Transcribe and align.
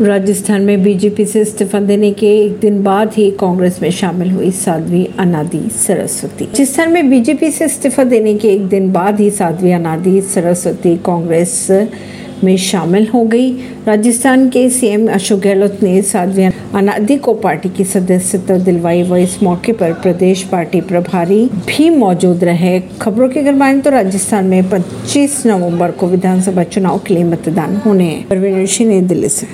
राजस्थान 0.00 0.62
में 0.62 0.82
बीजेपी 0.82 1.24
से 1.24 1.40
इस्तीफा 1.40 1.80
देने 1.80 2.12
के 2.12 2.40
एक 2.40 2.58
दिन 2.58 2.82
बाद 2.82 3.12
ही 3.14 3.30
कांग्रेस 3.30 3.82
में 3.82 3.90
शामिल 3.90 4.30
हुई 4.30 4.50
साध्वी 4.50 5.08
अनादि 5.18 5.70
सरस्वती। 5.86 6.44
राजस्थान 6.44 6.92
में 6.92 7.10
बीजेपी 7.10 7.50
से 7.50 7.64
इस्तीफा 7.64 8.04
देने 8.04 8.34
के 8.34 8.48
एक 8.48 8.68
दिन 8.68 8.92
बाद 8.92 9.20
ही 9.20 9.30
साध्वी 9.30 9.72
अनादि 9.72 10.20
सरस्वती 10.20 10.96
कांग्रेस 10.96 11.68
में 12.44 12.56
शामिल 12.56 13.06
हो 13.14 13.24
गई। 13.24 13.52
राजस्थान 13.86 14.48
के 14.48 14.70
सीएम 14.70 15.10
अशोक 15.10 15.40
गहलोत 15.40 15.78
ने 15.82 16.02
साध्वी 16.02 16.44
अनादि 16.74 17.16
को 17.16 17.34
पार्टी 17.34 17.68
की 17.68 17.84
सदस्यता 17.84 18.58
दिलवाई 18.58 19.02
व 19.02 19.16
इस 19.16 19.42
मौके 19.42 19.72
पर 19.72 19.92
प्रदेश 19.92 20.42
पार्टी 20.42 20.80
प्रभारी 20.80 21.46
भी 21.46 21.90
मौजूद 21.90 22.44
रहे। 22.44 22.82
खबरों 23.00 23.28
की 23.28 23.40
अगर 23.40 23.54
माने 23.54 23.80
तो 23.80 23.90
राजस्थान 23.90 24.44
में 24.44 24.70
25 24.70 25.46
नवंबर 25.46 25.90
को 25.90 26.06
विधानसभा 26.06 26.62
चुनाव 26.62 26.98
के 26.98 27.14
लिए 27.14 27.24
मतदान 27.24 27.76
होने 27.76 28.04
हैं। 28.04 28.28
परवीन 28.28 28.66
सिंह 28.66 28.90
नई 28.90 29.00
दिल्ली 29.00 29.28
से। 29.28 29.46